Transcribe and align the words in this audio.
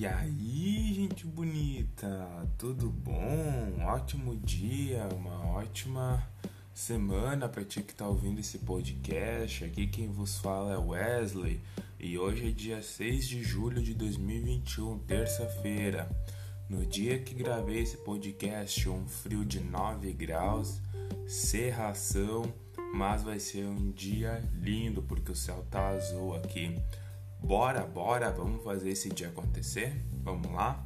E 0.00 0.06
aí, 0.06 0.94
gente 0.94 1.26
bonita, 1.26 2.08
tudo 2.56 2.88
bom? 2.88 3.84
Ótimo 3.84 4.36
dia, 4.36 5.08
uma 5.12 5.44
ótima 5.48 6.24
semana 6.72 7.48
para 7.48 7.64
ti 7.64 7.82
que 7.82 7.92
tá 7.92 8.06
ouvindo 8.06 8.38
esse 8.38 8.58
podcast. 8.58 9.64
Aqui 9.64 9.88
quem 9.88 10.06
vos 10.06 10.38
fala 10.38 10.74
é 10.74 10.78
Wesley 10.78 11.60
e 11.98 12.16
hoje 12.16 12.46
é 12.46 12.50
dia 12.52 12.80
6 12.80 13.26
de 13.26 13.42
julho 13.42 13.82
de 13.82 13.92
2021, 13.92 15.00
terça-feira. 15.00 16.08
No 16.70 16.86
dia 16.86 17.18
que 17.18 17.34
gravei 17.34 17.80
esse 17.80 17.96
podcast, 17.96 18.88
um 18.88 19.04
frio 19.08 19.44
de 19.44 19.58
9 19.58 20.12
graus, 20.12 20.80
serração, 21.26 22.44
mas 22.94 23.24
vai 23.24 23.40
ser 23.40 23.64
um 23.64 23.90
dia 23.90 24.40
lindo 24.62 25.02
porque 25.02 25.32
o 25.32 25.36
céu 25.36 25.66
tá 25.68 25.88
azul 25.88 26.36
aqui. 26.36 26.80
Bora, 27.42 27.86
bora, 27.86 28.30
vamos 28.30 28.62
fazer 28.62 28.90
esse 28.90 29.08
dia 29.08 29.28
acontecer? 29.28 30.04
Vamos 30.22 30.50
lá? 30.52 30.84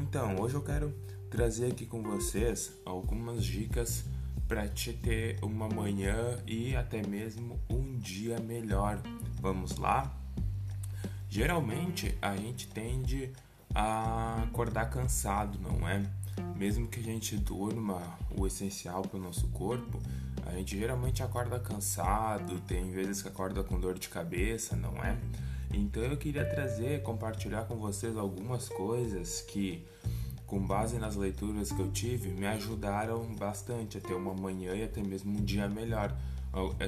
Então, 0.00 0.36
hoje 0.40 0.54
eu 0.54 0.62
quero 0.62 0.94
trazer 1.30 1.72
aqui 1.72 1.84
com 1.84 2.02
vocês 2.02 2.72
algumas 2.84 3.44
dicas 3.44 4.04
para 4.46 4.66
te 4.66 4.92
ter 4.92 5.38
uma 5.42 5.68
manhã 5.68 6.38
e 6.46 6.74
até 6.74 7.06
mesmo 7.06 7.60
um 7.68 7.98
dia 7.98 8.38
melhor. 8.40 9.02
Vamos 9.40 9.76
lá? 9.76 10.10
Geralmente 11.28 12.16
a 12.22 12.34
gente 12.34 12.68
tende 12.68 13.30
a 13.74 14.42
acordar 14.44 14.88
cansado, 14.88 15.58
não 15.58 15.86
é? 15.86 16.02
Mesmo 16.56 16.88
que 16.88 17.00
a 17.00 17.02
gente 17.02 17.36
durma 17.36 18.00
o 18.36 18.46
essencial 18.46 19.02
para 19.02 19.18
o 19.18 19.22
nosso 19.22 19.48
corpo, 19.48 20.00
a 20.46 20.52
gente 20.52 20.78
geralmente 20.78 21.22
acorda 21.22 21.60
cansado, 21.60 22.58
tem 22.60 22.90
vezes 22.90 23.20
que 23.20 23.28
acorda 23.28 23.62
com 23.62 23.78
dor 23.78 23.98
de 23.98 24.08
cabeça, 24.08 24.74
não 24.74 24.96
é? 25.04 25.18
Então 25.72 26.02
eu 26.02 26.16
queria 26.16 26.44
trazer, 26.44 27.02
compartilhar 27.02 27.64
com 27.64 27.76
vocês 27.76 28.16
algumas 28.16 28.68
coisas 28.68 29.42
que, 29.42 29.86
com 30.46 30.58
base 30.58 30.98
nas 30.98 31.14
leituras 31.14 31.70
que 31.70 31.80
eu 31.80 31.90
tive, 31.90 32.30
me 32.30 32.46
ajudaram 32.46 33.22
bastante 33.34 33.98
a 33.98 34.00
ter 34.00 34.14
uma 34.14 34.34
manhã 34.34 34.74
e 34.74 34.82
até 34.82 35.02
mesmo 35.02 35.38
um 35.38 35.44
dia 35.44 35.68
melhor. 35.68 36.16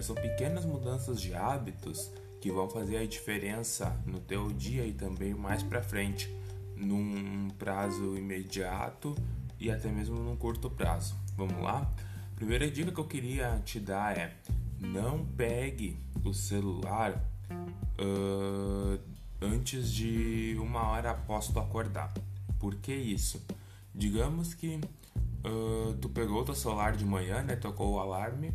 São 0.03 0.17
pequenas 0.17 0.65
mudanças 0.65 1.21
de 1.21 1.35
hábitos 1.35 2.11
que 2.41 2.51
vão 2.51 2.69
fazer 2.69 2.97
a 2.97 3.07
diferença 3.07 3.95
no 4.07 4.19
teu 4.19 4.51
dia 4.51 4.87
e 4.87 4.93
também 4.93 5.35
mais 5.35 5.63
para 5.63 5.83
frente, 5.83 6.35
num 6.75 7.49
prazo 7.59 8.17
imediato 8.17 9.15
e 9.59 9.71
até 9.71 9.91
mesmo 9.91 10.19
num 10.19 10.35
curto 10.35 10.71
prazo. 10.71 11.15
Vamos 11.37 11.63
lá? 11.63 11.89
Primeira 12.35 12.71
dica 12.71 12.91
que 12.91 12.99
eu 12.99 13.07
queria 13.07 13.61
te 13.63 13.79
dar 13.79 14.17
é: 14.17 14.35
não 14.79 15.27
pegue 15.27 15.99
o 16.25 16.33
celular 16.33 17.23
uh, 18.01 19.01
antes 19.41 19.93
de 19.93 20.57
uma 20.61 20.89
hora 20.89 21.11
após 21.11 21.49
tu 21.49 21.59
acordar. 21.59 22.13
Por 22.59 22.77
que 22.77 22.95
isso? 22.95 23.45
Digamos 23.95 24.55
que 24.55 24.81
uh, 25.45 25.95
tu 26.01 26.09
pegou 26.09 26.45
teu 26.45 26.55
celular 26.55 26.97
de 26.97 27.05
manhã, 27.05 27.43
né? 27.43 27.57
Tocou 27.57 27.95
o 27.95 27.99
alarme. 27.99 28.53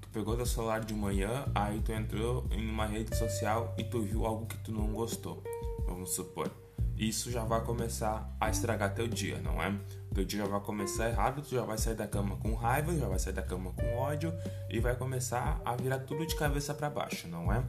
Tu 0.00 0.08
pegou 0.08 0.36
teu 0.36 0.46
celular 0.46 0.84
de 0.84 0.94
manhã, 0.94 1.46
aí 1.54 1.80
tu 1.80 1.92
entrou 1.92 2.46
em 2.50 2.68
uma 2.68 2.86
rede 2.86 3.16
social 3.16 3.74
e 3.78 3.84
tu 3.84 4.02
viu 4.02 4.24
algo 4.24 4.46
que 4.46 4.56
tu 4.58 4.72
não 4.72 4.92
gostou. 4.92 5.42
Vamos 5.86 6.14
supor 6.14 6.50
isso 6.98 7.30
já 7.30 7.44
vai 7.44 7.60
começar 7.62 8.34
a 8.40 8.48
estragar 8.48 8.94
teu 8.94 9.06
dia, 9.06 9.38
não 9.38 9.62
é? 9.62 9.74
Teu 10.14 10.24
dia 10.24 10.40
já 10.40 10.46
vai 10.46 10.60
começar 10.60 11.10
errado, 11.10 11.42
tu 11.42 11.54
já 11.54 11.62
vai 11.62 11.76
sair 11.76 11.94
da 11.94 12.06
cama 12.06 12.36
com 12.36 12.54
raiva, 12.54 12.96
já 12.96 13.06
vai 13.06 13.18
sair 13.18 13.34
da 13.34 13.42
cama 13.42 13.72
com 13.72 13.98
ódio 13.98 14.32
e 14.70 14.80
vai 14.80 14.96
começar 14.96 15.60
a 15.64 15.76
virar 15.76 15.98
tudo 16.00 16.26
de 16.26 16.34
cabeça 16.34 16.72
para 16.72 16.88
baixo, 16.88 17.28
não 17.28 17.52
é? 17.52 17.62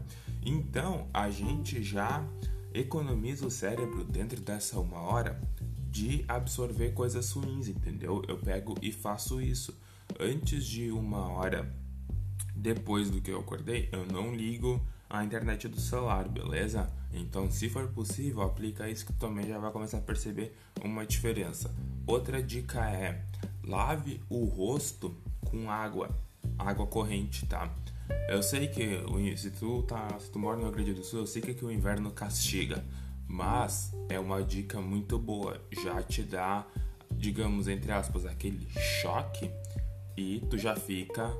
Então 0.47 1.09
a 1.13 1.29
gente 1.29 1.83
já 1.83 2.25
economiza 2.73 3.45
o 3.45 3.51
cérebro 3.51 4.05
dentro 4.05 4.39
dessa 4.39 4.79
uma 4.79 5.01
hora 5.01 5.37
de 5.91 6.23
absorver 6.25 6.93
coisas 6.93 7.29
ruins, 7.33 7.67
entendeu? 7.67 8.23
Eu 8.29 8.37
pego 8.37 8.73
e 8.81 8.89
faço 8.89 9.41
isso 9.41 9.77
antes 10.17 10.65
de 10.65 10.89
uma 10.89 11.27
hora 11.27 11.69
depois 12.55 13.09
do 13.09 13.19
que 13.19 13.29
eu 13.29 13.41
acordei, 13.41 13.89
eu 13.91 14.05
não 14.05 14.33
ligo 14.33 14.81
a 15.09 15.21
internet 15.21 15.67
do 15.67 15.81
celular, 15.81 16.29
beleza? 16.29 16.89
Então, 17.13 17.51
se 17.51 17.67
for 17.67 17.89
possível, 17.89 18.41
aplica 18.41 18.89
isso 18.89 19.05
que 19.05 19.13
também 19.13 19.49
já 19.49 19.59
vai 19.59 19.71
começar 19.71 19.97
a 19.97 20.01
perceber 20.01 20.57
uma 20.81 21.05
diferença. 21.05 21.75
Outra 22.05 22.41
dica 22.41 22.89
é: 22.89 23.21
lave 23.65 24.21
o 24.29 24.45
rosto 24.45 25.13
com 25.45 25.69
água, 25.69 26.09
água 26.57 26.87
corrente, 26.87 27.45
tá? 27.45 27.69
Eu 28.29 28.43
sei 28.43 28.67
que 28.67 29.03
se 29.37 29.51
tu 29.51 29.83
tá, 29.83 30.17
se 30.19 30.29
tu 30.29 30.39
mora 30.39 30.57
no 30.57 30.63
Rio 30.63 30.71
Grande 30.71 30.93
do 30.93 31.03
Sul, 31.03 31.19
eu 31.21 31.27
sei 31.27 31.41
que 31.41 31.63
o 31.63 31.71
inverno 31.71 32.11
castiga, 32.11 32.83
mas 33.27 33.93
é 34.09 34.19
uma 34.19 34.43
dica 34.43 34.79
muito 34.81 35.17
boa, 35.17 35.61
já 35.83 36.01
te 36.01 36.23
dá, 36.23 36.65
digamos 37.11 37.67
entre 37.67 37.91
aspas, 37.91 38.25
aquele 38.25 38.67
choque 39.01 39.49
e 40.15 40.41
tu 40.49 40.57
já 40.57 40.75
fica 40.75 41.31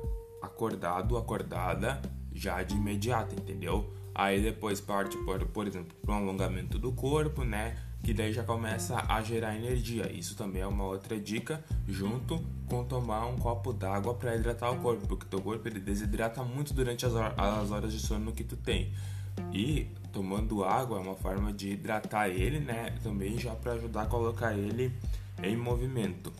acordado, 0.42 1.16
acordada 1.16 2.00
já 2.32 2.62
de 2.62 2.74
imediato, 2.74 3.34
entendeu? 3.34 3.92
Aí 4.14 4.40
depois 4.40 4.80
parte, 4.80 5.16
por, 5.18 5.44
por 5.46 5.66
exemplo, 5.66 5.96
para 6.02 6.14
um 6.14 6.18
alongamento 6.18 6.78
do 6.78 6.92
corpo, 6.92 7.44
né? 7.44 7.76
Que 8.02 8.14
daí 8.14 8.32
já 8.32 8.42
começa 8.42 9.04
a 9.08 9.22
gerar 9.22 9.56
energia. 9.56 10.10
Isso 10.10 10.34
também 10.34 10.62
é 10.62 10.66
uma 10.66 10.84
outra 10.84 11.18
dica, 11.18 11.62
junto 11.86 12.42
com 12.66 12.84
tomar 12.84 13.26
um 13.26 13.36
copo 13.36 13.72
d'água 13.72 14.14
para 14.14 14.36
hidratar 14.36 14.70
o 14.70 14.78
corpo, 14.78 15.06
porque 15.06 15.26
teu 15.26 15.40
corpo 15.40 15.66
ele 15.68 15.80
desidrata 15.80 16.42
muito 16.42 16.72
durante 16.72 17.04
as, 17.04 17.12
as 17.14 17.70
horas 17.70 17.92
de 17.92 17.98
sono 17.98 18.32
que 18.32 18.44
tu 18.44 18.56
tem. 18.56 18.92
E 19.52 19.88
tomando 20.12 20.64
água 20.64 20.98
é 20.98 21.00
uma 21.00 21.14
forma 21.16 21.52
de 21.52 21.70
hidratar 21.70 22.28
ele, 22.28 22.60
né? 22.60 22.96
Também 23.02 23.38
já 23.38 23.54
para 23.54 23.72
ajudar 23.72 24.02
a 24.02 24.06
colocar 24.06 24.56
ele 24.56 24.92
em 25.42 25.56
movimento. 25.56 26.32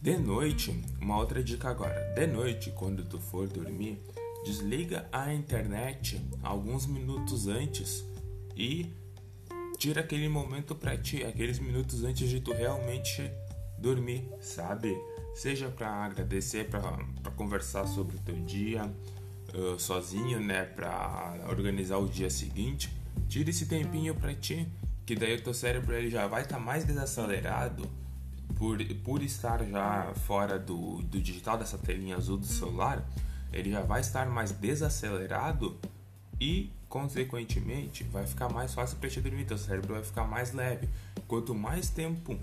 De 0.00 0.18
noite, 0.18 0.78
uma 1.00 1.16
outra 1.18 1.42
dica 1.42 1.70
agora. 1.70 2.12
De 2.14 2.26
noite, 2.26 2.70
quando 2.72 3.04
tu 3.04 3.18
for 3.18 3.48
dormir, 3.48 3.98
desliga 4.44 5.08
a 5.10 5.32
internet 5.32 6.20
alguns 6.42 6.86
minutos 6.86 7.48
antes 7.48 8.04
e 8.54 8.92
tira 9.78 10.00
aquele 10.00 10.28
momento 10.28 10.74
para 10.74 10.96
ti, 10.96 11.24
aqueles 11.24 11.58
minutos 11.58 12.04
antes 12.04 12.28
de 12.28 12.40
tu 12.40 12.52
realmente 12.52 13.30
dormir, 13.78 14.28
sabe? 14.40 14.96
Seja 15.34 15.68
para 15.68 15.88
agradecer, 15.88 16.68
para 16.68 17.30
conversar 17.36 17.86
sobre 17.86 18.16
o 18.16 18.20
teu 18.20 18.36
dia 18.36 18.90
uh, 19.54 19.78
sozinho, 19.78 20.40
né? 20.40 20.64
Para 20.64 21.36
organizar 21.48 21.98
o 21.98 22.08
dia 22.08 22.30
seguinte. 22.30 22.90
Tira 23.28 23.50
esse 23.50 23.66
tempinho 23.66 24.14
para 24.14 24.34
ti, 24.34 24.68
que 25.04 25.14
daí 25.14 25.36
o 25.36 25.42
teu 25.42 25.54
cérebro 25.54 25.94
ele 25.94 26.10
já 26.10 26.26
vai 26.26 26.42
estar 26.42 26.56
tá 26.56 26.60
mais 26.60 26.84
desacelerado 26.84 27.88
por, 28.56 28.78
por 29.02 29.22
estar 29.22 29.64
já 29.64 30.12
fora 30.26 30.58
do, 30.58 31.02
do 31.02 31.20
digital, 31.20 31.58
dessa 31.58 31.78
telinha 31.78 32.16
azul 32.16 32.36
do 32.36 32.46
celular 32.46 33.04
ele 33.54 33.70
já 33.70 33.82
vai 33.82 34.00
estar 34.00 34.26
mais 34.26 34.50
desacelerado 34.50 35.78
e, 36.40 36.70
consequentemente, 36.94 38.04
vai 38.04 38.24
ficar 38.24 38.48
mais 38.48 38.72
fácil 38.72 38.96
para 38.98 39.10
te 39.10 39.20
dormir. 39.20 39.44
Teu 39.46 39.58
cérebro 39.58 39.94
vai 39.94 40.04
ficar 40.04 40.22
mais 40.28 40.52
leve. 40.52 40.88
Quanto 41.26 41.52
mais 41.52 41.90
tempo, 41.90 42.38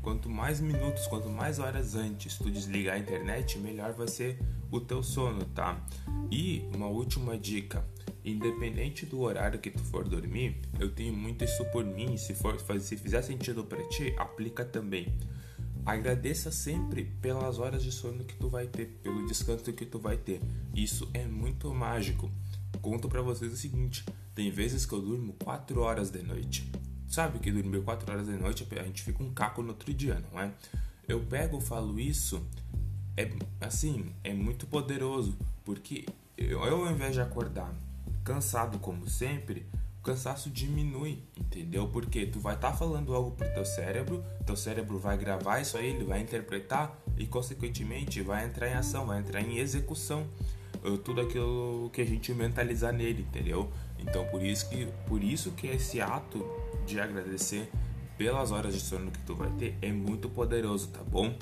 quanto 0.00 0.30
mais 0.30 0.60
minutos, 0.60 1.04
quanto 1.08 1.28
mais 1.28 1.58
horas 1.58 1.96
antes 1.96 2.38
tu 2.38 2.48
desligar 2.48 2.94
a 2.94 2.98
internet, 3.00 3.58
melhor 3.58 3.92
vai 3.92 4.06
ser 4.06 4.38
o 4.70 4.78
teu 4.80 5.02
sono, 5.02 5.44
tá? 5.46 5.84
E 6.30 6.62
uma 6.72 6.86
última 6.86 7.36
dica. 7.36 7.84
Independente 8.24 9.04
do 9.04 9.20
horário 9.22 9.58
que 9.58 9.72
tu 9.72 9.82
for 9.82 10.08
dormir, 10.08 10.60
eu 10.78 10.94
tenho 10.94 11.12
muito 11.12 11.42
isso 11.42 11.64
por 11.72 11.84
mim. 11.84 12.16
Se 12.16 12.34
for, 12.34 12.56
se 12.80 12.96
fizer 12.96 13.22
sentido 13.22 13.64
para 13.64 13.82
ti, 13.88 14.14
aplica 14.16 14.64
também. 14.64 15.12
Agradeça 15.84 16.52
sempre 16.52 17.06
pelas 17.20 17.58
horas 17.58 17.82
de 17.82 17.90
sono 17.90 18.22
que 18.22 18.36
tu 18.36 18.48
vai 18.48 18.68
ter, 18.68 18.86
pelo 19.02 19.26
descanso 19.26 19.72
que 19.72 19.84
tu 19.84 19.98
vai 19.98 20.16
ter. 20.16 20.40
Isso 20.72 21.10
é 21.12 21.26
muito 21.26 21.74
mágico. 21.74 22.30
Conto 22.80 23.08
para 23.08 23.22
vocês 23.22 23.52
o 23.52 23.56
seguinte: 23.56 24.04
tem 24.34 24.50
vezes 24.50 24.86
que 24.86 24.92
eu 24.92 25.00
durmo 25.00 25.34
4 25.42 25.80
horas 25.80 26.10
de 26.10 26.22
noite. 26.22 26.70
Sabe 27.08 27.38
que 27.38 27.50
dormir 27.50 27.82
4 27.82 28.12
horas 28.12 28.26
de 28.26 28.36
noite 28.36 28.66
a 28.78 28.82
gente 28.82 29.02
fica 29.02 29.22
um 29.22 29.32
caco 29.32 29.62
no 29.62 29.70
outro 29.70 29.92
dia, 29.92 30.22
não 30.30 30.40
é? 30.40 30.52
Eu 31.08 31.20
pego, 31.20 31.58
falo 31.58 31.98
isso, 31.98 32.46
é 33.16 33.30
assim, 33.60 34.12
é 34.22 34.34
muito 34.34 34.66
poderoso, 34.66 35.36
porque 35.64 36.04
eu, 36.36 36.62
eu 36.64 36.86
ao 36.86 36.92
invés 36.92 37.14
de 37.14 37.20
acordar 37.20 37.74
cansado 38.22 38.78
como 38.78 39.08
sempre, 39.08 39.66
cansaço 40.04 40.50
diminui, 40.50 41.22
entendeu? 41.36 41.88
Porque 41.88 42.26
tu 42.26 42.38
vai 42.38 42.54
estar 42.54 42.72
tá 42.72 42.76
falando 42.76 43.14
algo 43.14 43.30
pro 43.30 43.48
teu 43.54 43.64
cérebro, 43.64 44.22
teu 44.46 44.56
cérebro 44.56 44.98
vai 44.98 45.16
gravar 45.16 45.60
isso 45.60 45.76
aí, 45.76 45.88
ele 45.88 46.04
vai 46.04 46.20
interpretar 46.20 46.98
e 47.16 47.26
consequentemente 47.26 48.22
vai 48.22 48.44
entrar 48.44 48.68
em 48.68 48.74
ação, 48.74 49.06
vai 49.06 49.18
entrar 49.18 49.40
em 49.40 49.58
execução 49.58 50.26
tudo 51.04 51.20
aquilo 51.20 51.90
que 51.92 52.00
a 52.00 52.04
gente 52.04 52.32
mentalizar 52.32 52.92
nele, 52.92 53.22
entendeu? 53.22 53.70
Então 53.98 54.24
por 54.26 54.42
isso 54.42 54.68
que 54.68 54.86
por 55.06 55.22
isso 55.22 55.52
que 55.52 55.66
esse 55.66 56.00
ato 56.00 56.44
de 56.86 57.00
agradecer 57.00 57.70
pelas 58.16 58.50
horas 58.50 58.74
de 58.74 58.80
sono 58.80 59.10
que 59.10 59.20
tu 59.20 59.34
vai 59.34 59.50
ter 59.52 59.76
é 59.80 59.92
muito 59.92 60.28
poderoso, 60.28 60.88
tá 60.88 61.02
bom? 61.02 61.36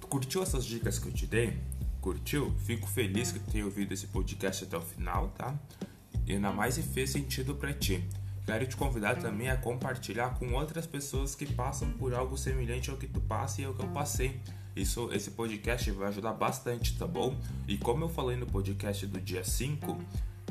Tu 0.00 0.06
curtiu 0.06 0.42
essas 0.42 0.64
dicas 0.64 0.98
que 0.98 1.08
eu 1.08 1.12
te 1.12 1.26
dei? 1.26 1.56
Curtiu? 2.00 2.52
Fico 2.64 2.86
feliz 2.86 3.30
que 3.30 3.38
tu 3.38 3.50
tenha 3.50 3.64
ouvido 3.64 3.92
esse 3.92 4.06
podcast 4.06 4.64
até 4.64 4.76
o 4.76 4.80
final, 4.80 5.28
tá? 5.36 5.56
e 6.26 6.32
ainda 6.32 6.52
mais 6.52 6.74
se 6.74 6.82
fez 6.82 7.10
sentido 7.10 7.54
para 7.54 7.72
ti. 7.72 8.02
Quero 8.44 8.66
te 8.66 8.76
convidar 8.76 9.16
também 9.16 9.48
a 9.48 9.56
compartilhar 9.56 10.36
com 10.38 10.52
outras 10.52 10.86
pessoas 10.86 11.34
que 11.34 11.46
passam 11.46 11.90
por 11.92 12.12
algo 12.12 12.36
semelhante 12.36 12.90
ao 12.90 12.96
que 12.96 13.06
tu 13.06 13.20
passa 13.20 13.62
e 13.62 13.64
ao 13.64 13.74
que 13.74 13.82
eu 13.82 13.88
passei. 13.88 14.40
Isso, 14.74 15.10
esse 15.12 15.30
podcast 15.32 15.90
vai 15.90 16.08
ajudar 16.08 16.32
bastante, 16.32 16.96
tá 16.98 17.06
bom? 17.06 17.36
E 17.68 17.76
como 17.76 18.04
eu 18.04 18.08
falei 18.08 18.36
no 18.36 18.46
podcast 18.46 19.06
do 19.06 19.20
dia 19.20 19.44
5, 19.44 19.98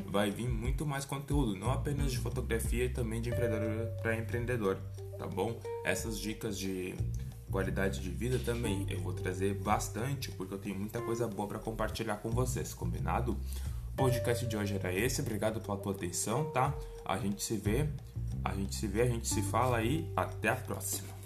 vai 0.06 0.30
vir 0.30 0.48
muito 0.48 0.86
mais 0.86 1.04
conteúdo, 1.04 1.56
não 1.56 1.70
apenas 1.70 2.12
de 2.12 2.18
fotografia 2.18 2.84
e 2.84 2.88
também 2.88 3.20
de 3.20 3.30
empreendedor 3.30 3.86
para 4.00 4.16
empreendedor, 4.16 4.78
tá 5.18 5.26
bom? 5.26 5.58
Essas 5.84 6.20
dicas 6.20 6.56
de 6.56 6.94
qualidade 7.50 8.00
de 8.00 8.10
vida 8.10 8.38
também 8.38 8.86
eu 8.88 8.98
vou 9.00 9.12
trazer 9.12 9.54
bastante 9.54 10.30
porque 10.30 10.54
eu 10.54 10.58
tenho 10.58 10.74
muita 10.74 11.02
coisa 11.02 11.28
boa 11.28 11.46
para 11.46 11.58
compartilhar 11.58 12.16
com 12.16 12.30
vocês, 12.30 12.72
combinado? 12.72 13.32
O 13.92 13.96
podcast 13.96 14.46
de 14.46 14.56
hoje 14.56 14.74
era 14.74 14.92
esse, 14.94 15.20
obrigado 15.20 15.60
pela 15.60 15.76
tua 15.76 15.92
atenção, 15.92 16.50
tá? 16.50 16.74
A 17.04 17.18
gente 17.18 17.42
se 17.42 17.56
vê, 17.56 17.88
a 18.44 18.54
gente 18.54 18.74
se 18.74 18.86
vê, 18.86 19.02
a 19.02 19.06
gente 19.06 19.28
se 19.28 19.42
fala 19.42 19.78
aí, 19.78 20.10
até 20.16 20.48
a 20.48 20.56
próxima. 20.56 21.21